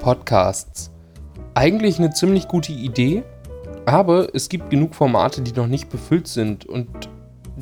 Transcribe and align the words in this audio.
Podcasts. 0.00 0.90
Eigentlich 1.54 1.98
eine 1.98 2.10
ziemlich 2.10 2.48
gute 2.48 2.72
Idee, 2.72 3.22
aber 3.86 4.34
es 4.34 4.48
gibt 4.48 4.70
genug 4.70 4.94
Formate, 4.94 5.42
die 5.42 5.52
noch 5.52 5.66
nicht 5.66 5.90
befüllt 5.90 6.26
sind. 6.26 6.66
Und 6.66 6.88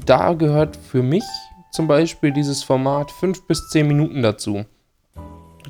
da 0.07 0.33
gehört 0.33 0.77
für 0.77 1.03
mich 1.03 1.25
zum 1.73 1.87
Beispiel 1.87 2.33
dieses 2.33 2.63
Format 2.63 3.11
5 3.11 3.47
bis 3.47 3.69
10 3.69 3.87
Minuten 3.87 4.23
dazu. 4.23 4.65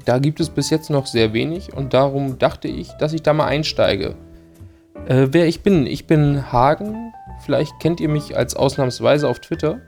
Da 0.04 0.18
gibt 0.18 0.40
es 0.40 0.50
bis 0.50 0.70
jetzt 0.70 0.90
noch 0.90 1.06
sehr 1.06 1.32
wenig 1.32 1.72
und 1.74 1.94
darum 1.94 2.38
dachte 2.38 2.68
ich, 2.68 2.92
dass 2.92 3.12
ich 3.12 3.22
da 3.22 3.32
mal 3.32 3.46
einsteige. 3.46 4.14
Äh, 5.06 5.28
wer 5.30 5.46
ich 5.48 5.62
bin, 5.62 5.86
ich 5.86 6.06
bin 6.06 6.52
Hagen. 6.52 7.12
Vielleicht 7.44 7.78
kennt 7.80 8.00
ihr 8.00 8.08
mich 8.08 8.36
als 8.36 8.54
ausnahmsweise 8.54 9.28
auf 9.28 9.40
Twitter. 9.40 9.80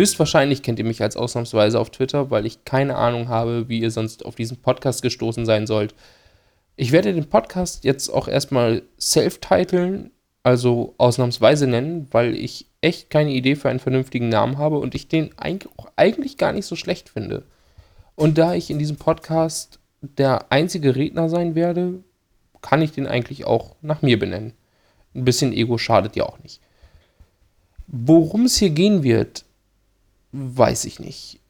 Höchstwahrscheinlich 0.00 0.62
kennt 0.62 0.78
ihr 0.78 0.86
mich 0.86 1.02
als 1.02 1.14
ausnahmsweise 1.14 1.78
auf 1.78 1.90
Twitter, 1.90 2.30
weil 2.30 2.46
ich 2.46 2.64
keine 2.64 2.96
Ahnung 2.96 3.28
habe, 3.28 3.68
wie 3.68 3.80
ihr 3.80 3.90
sonst 3.90 4.24
auf 4.24 4.34
diesen 4.34 4.56
Podcast 4.56 5.02
gestoßen 5.02 5.44
sein 5.44 5.66
sollt. 5.66 5.94
Ich 6.74 6.90
werde 6.90 7.12
den 7.12 7.28
Podcast 7.28 7.84
jetzt 7.84 8.08
auch 8.08 8.26
erstmal 8.26 8.80
self-titeln, 8.98 10.10
also 10.42 10.94
ausnahmsweise 10.96 11.66
nennen, 11.66 12.08
weil 12.12 12.34
ich 12.34 12.64
echt 12.80 13.10
keine 13.10 13.32
Idee 13.32 13.56
für 13.56 13.68
einen 13.68 13.78
vernünftigen 13.78 14.30
Namen 14.30 14.56
habe 14.56 14.78
und 14.78 14.94
ich 14.94 15.08
den 15.08 15.32
eigentlich 15.36 16.38
gar 16.38 16.54
nicht 16.54 16.64
so 16.64 16.76
schlecht 16.76 17.10
finde. 17.10 17.42
Und 18.14 18.38
da 18.38 18.54
ich 18.54 18.70
in 18.70 18.78
diesem 18.78 18.96
Podcast 18.96 19.80
der 20.00 20.50
einzige 20.50 20.96
Redner 20.96 21.28
sein 21.28 21.54
werde, 21.54 22.02
kann 22.62 22.80
ich 22.80 22.92
den 22.92 23.06
eigentlich 23.06 23.44
auch 23.44 23.76
nach 23.82 24.00
mir 24.00 24.18
benennen. 24.18 24.54
Ein 25.14 25.26
bisschen 25.26 25.52
Ego 25.52 25.76
schadet 25.76 26.16
ja 26.16 26.24
auch 26.24 26.38
nicht. 26.38 26.62
Worum 27.86 28.46
es 28.46 28.56
hier 28.56 28.70
gehen 28.70 29.02
wird, 29.02 29.44
Weiß 30.32 30.84
ich 30.84 31.00
nicht. 31.00 31.40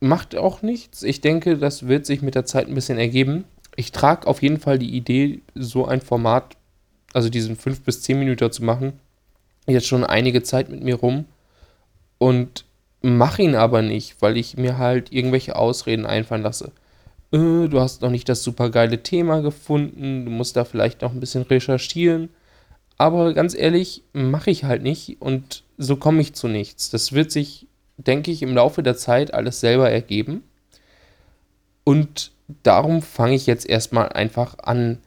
Macht 0.00 0.36
auch 0.36 0.62
nichts. 0.62 1.02
Ich 1.02 1.20
denke, 1.20 1.58
das 1.58 1.88
wird 1.88 2.06
sich 2.06 2.22
mit 2.22 2.34
der 2.34 2.44
Zeit 2.44 2.68
ein 2.68 2.74
bisschen 2.74 2.98
ergeben. 2.98 3.44
Ich 3.76 3.92
trage 3.92 4.26
auf 4.26 4.42
jeden 4.42 4.58
Fall 4.58 4.78
die 4.78 4.94
Idee, 4.94 5.40
so 5.54 5.86
ein 5.86 6.00
Format, 6.00 6.56
also 7.12 7.28
diesen 7.28 7.56
5 7.56 7.82
bis 7.82 8.02
10 8.02 8.18
Minuten 8.18 8.50
zu 8.52 8.64
machen, 8.64 8.94
jetzt 9.66 9.86
schon 9.86 10.04
einige 10.04 10.42
Zeit 10.42 10.68
mit 10.68 10.82
mir 10.82 10.96
rum 10.96 11.24
und 12.18 12.64
mache 13.02 13.42
ihn 13.42 13.54
aber 13.54 13.82
nicht, 13.82 14.20
weil 14.20 14.36
ich 14.36 14.56
mir 14.56 14.78
halt 14.78 15.12
irgendwelche 15.12 15.56
Ausreden 15.56 16.06
einfallen 16.06 16.42
lasse. 16.42 16.72
Äh, 17.32 17.68
du 17.68 17.80
hast 17.80 18.02
noch 18.02 18.10
nicht 18.10 18.28
das 18.28 18.42
super 18.42 18.70
geile 18.70 19.02
Thema 19.02 19.40
gefunden, 19.40 20.24
du 20.24 20.30
musst 20.30 20.56
da 20.56 20.64
vielleicht 20.64 21.02
noch 21.02 21.12
ein 21.12 21.20
bisschen 21.20 21.42
recherchieren. 21.42 22.30
Aber 22.98 23.32
ganz 23.32 23.54
ehrlich, 23.54 24.02
mache 24.12 24.50
ich 24.50 24.64
halt 24.64 24.82
nicht 24.82 25.22
und 25.22 25.64
so 25.78 25.96
komme 25.96 26.20
ich 26.20 26.34
zu 26.34 26.48
nichts. 26.48 26.90
Das 26.90 27.12
wird 27.12 27.30
sich 27.30 27.66
denke 28.06 28.30
ich, 28.30 28.42
im 28.42 28.54
Laufe 28.54 28.82
der 28.82 28.96
Zeit 28.96 29.34
alles 29.34 29.60
selber 29.60 29.90
ergeben. 29.90 30.44
Und 31.84 32.32
darum 32.62 33.02
fange 33.02 33.34
ich 33.34 33.46
jetzt 33.46 33.68
erstmal 33.68 34.10
einfach 34.10 34.58
an. 34.58 34.98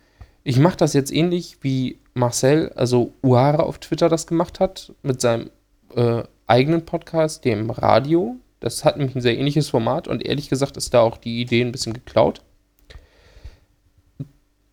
Ich 0.43 0.59
mache 0.59 0.77
das 0.77 0.93
jetzt 0.93 1.11
ähnlich 1.11 1.57
wie 1.61 1.99
Marcel, 2.13 2.71
also 2.75 3.13
Uara 3.21 3.63
auf 3.63 3.79
Twitter 3.79 4.09
das 4.09 4.27
gemacht 4.27 4.59
hat, 4.59 4.93
mit 5.01 5.21
seinem 5.21 5.49
äh, 5.95 6.23
eigenen 6.47 6.85
Podcast, 6.85 7.45
dem 7.45 7.69
Radio. 7.69 8.35
Das 8.59 8.85
hat 8.85 8.97
nämlich 8.97 9.15
ein 9.15 9.21
sehr 9.21 9.37
ähnliches 9.37 9.69
Format 9.69 10.07
und 10.07 10.25
ehrlich 10.25 10.49
gesagt 10.49 10.77
ist 10.77 10.93
da 10.93 11.01
auch 11.01 11.17
die 11.17 11.41
Idee 11.41 11.61
ein 11.61 11.71
bisschen 11.71 11.93
geklaut. 11.93 12.41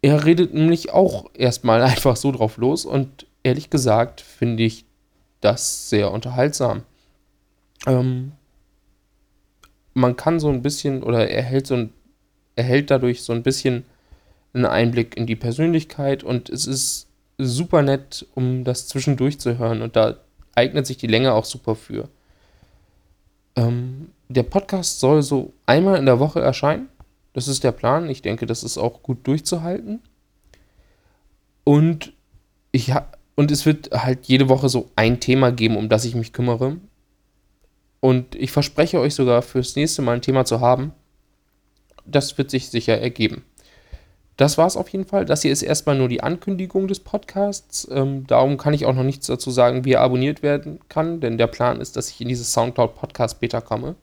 Er 0.03 0.25
redet 0.25 0.55
nämlich 0.55 0.93
auch 0.93 1.27
erstmal 1.35 1.83
einfach 1.83 2.17
so 2.17 2.33
drauf 2.33 2.57
los 2.57 2.85
und 2.85 3.27
ehrlich 3.43 3.71
gesagt 3.71 4.21
finde 4.21 4.63
ich 4.63 4.85
das 5.41 5.89
sehr 5.89 6.11
unterhaltsam. 6.11 6.83
Ähm, 7.87 8.33
man 9.95 10.17
kann 10.17 10.41
so 10.41 10.49
ein 10.49 10.63
bisschen 10.63 11.03
oder 11.03 11.31
erhält 11.31 11.67
so 11.67 11.75
ein, 11.75 11.93
erhält 12.57 12.91
dadurch 12.91 13.23
so 13.23 13.33
ein 13.33 13.43
bisschen 13.43 13.85
einen 14.53 14.67
Einblick 14.67 15.17
in 15.17 15.27
die 15.27 15.37
Persönlichkeit 15.37 16.23
und 16.23 16.49
es 16.49 16.67
ist 16.67 17.07
super 17.39 17.83
nett, 17.83 18.27
um 18.35 18.65
das 18.65 18.89
zwischendurch 18.89 19.39
zu 19.39 19.59
hören 19.59 19.83
und 19.83 19.97
da 19.97 20.17
eignet 20.55 20.87
sich 20.87 20.99
die 20.99 21.07
Länge 21.07 21.33
auch 21.33 21.45
super 21.45 21.75
für. 21.75 22.09
Ähm, 23.57 24.11
der 24.29 24.43
Podcast 24.43 25.01
soll 25.01 25.23
so 25.23 25.53
einmal 25.67 25.99
in 25.99 26.07
der 26.07 26.21
Woche 26.21 26.41
erscheinen. 26.41 26.89
Das 27.33 27.49
ist 27.49 27.65
der 27.65 27.73
Plan. 27.73 28.09
Ich 28.09 28.23
denke, 28.23 28.47
das 28.47 28.63
ist 28.63 28.79
auch 28.79 29.03
gut 29.03 29.27
durchzuhalten. 29.27 30.01
Und 31.65 32.13
ich 32.73 32.93
und 33.37 33.51
es 33.51 33.65
wird 33.65 33.91
halt 33.93 34.27
jede 34.27 34.49
Woche 34.49 34.69
so 34.69 34.91
ein 34.97 35.21
Thema 35.21 35.51
geben, 35.51 35.77
um 35.77 35.89
das 35.89 36.05
ich 36.05 36.15
mich 36.15 36.33
kümmere. 36.33 36.77
Und 38.01 38.35
ich 38.35 38.51
verspreche 38.51 38.99
euch 38.99 39.15
sogar 39.15 39.43
fürs 39.43 39.77
nächste 39.77 40.03
Mal 40.03 40.17
ein 40.17 40.23
Thema 40.23 40.45
zu 40.45 40.61
haben. 40.61 40.93
Das 42.07 42.39
wird 42.39 42.51
sich 42.51 42.71
sicher 42.71 42.99
ergeben. 42.99 43.45
Das 44.41 44.57
war 44.57 44.67
es 44.67 44.79
auf 44.79 44.89
jeden 44.89 45.05
Fall. 45.05 45.27
Das 45.27 45.43
hier 45.43 45.53
ist 45.53 45.61
erstmal 45.61 45.99
nur 45.99 46.09
die 46.09 46.23
Ankündigung 46.23 46.89
des 46.89 47.01
Podcasts. 47.01 47.87
Ähm, 47.91 48.27
darum 48.27 48.57
kann 48.57 48.73
ich 48.73 48.87
auch 48.87 48.95
noch 48.95 49.03
nichts 49.03 49.27
dazu 49.27 49.51
sagen, 49.51 49.85
wie 49.85 49.93
er 49.93 50.01
abonniert 50.01 50.43
werden 50.43 50.81
kann, 50.89 51.21
denn 51.21 51.37
der 51.37 51.47
Plan 51.47 51.79
ist, 51.79 51.97
dass 51.97 52.09
ich 52.09 52.23
in 52.23 52.29
dieses 52.29 52.51
Soundcloud 52.55 52.95
Podcast 52.95 53.41
Beta 53.41 53.61
komme. 53.61 53.97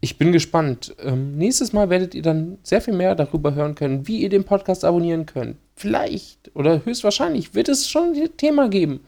Ich 0.00 0.18
bin 0.18 0.32
gespannt. 0.32 0.96
Ähm, 1.00 1.36
nächstes 1.38 1.72
Mal 1.72 1.90
werdet 1.90 2.16
ihr 2.16 2.22
dann 2.22 2.58
sehr 2.64 2.80
viel 2.80 2.94
mehr 2.94 3.14
darüber 3.14 3.54
hören 3.54 3.76
können, 3.76 4.08
wie 4.08 4.18
ihr 4.18 4.30
den 4.30 4.42
Podcast 4.42 4.84
abonnieren 4.84 5.26
könnt. 5.26 5.58
Vielleicht 5.76 6.50
oder 6.56 6.84
höchstwahrscheinlich 6.84 7.54
wird 7.54 7.68
es 7.68 7.88
schon 7.88 8.14
ein 8.14 8.36
Thema 8.36 8.68
geben. 8.68 9.04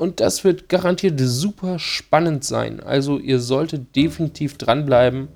Und 0.00 0.20
das 0.20 0.44
wird 0.44 0.70
garantiert 0.70 1.20
super 1.20 1.78
spannend 1.78 2.42
sein. 2.42 2.80
Also 2.80 3.18
ihr 3.18 3.38
solltet 3.38 3.94
definitiv 3.94 4.56
dranbleiben. 4.56 5.28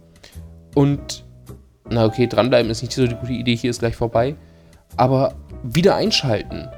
Und, 0.75 1.23
na 1.91 2.07
okay, 2.07 2.27
dranbleiben 2.27 2.71
ist 2.71 2.81
nicht 2.81 2.95
so 2.95 3.07
die 3.07 3.15
gute 3.15 3.35
Idee, 3.35 3.57
hier 3.57 3.69
ist 3.69 3.81
gleich 3.81 3.95
vorbei. 3.95 4.37
Aber 4.97 5.35
wieder 5.63 5.97
einschalten. 5.97 6.71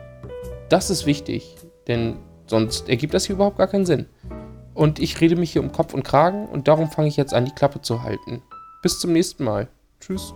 Das 0.69 0.91
ist 0.91 1.07
wichtig. 1.07 1.55
Denn 1.87 2.17
sonst 2.49 2.89
ergibt 2.89 3.15
das 3.15 3.27
hier 3.27 3.37
überhaupt 3.37 3.59
gar 3.59 3.69
keinen 3.69 3.87
Sinn. 3.87 4.07
Und 4.75 4.99
ich 4.99 5.21
rede 5.21 5.37
mich 5.37 5.53
hier 5.53 5.63
um 5.63 5.71
Kopf 5.71 5.95
und 5.95 6.03
Kragen 6.03 6.49
und 6.49 6.67
darum 6.67 6.91
fange 6.91 7.07
ich 7.07 7.17
jetzt 7.17 7.35
an, 7.35 7.45
die 7.45 7.55
Klappe 7.55 7.83
zu 7.83 8.03
halten. 8.03 8.43
Bis 8.83 8.99
zum 8.99 9.13
nächsten 9.13 9.45
Mal. 9.45 9.69
Tschüss. 10.01 10.35